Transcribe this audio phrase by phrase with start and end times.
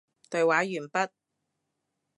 [0.31, 1.09] 對話完畢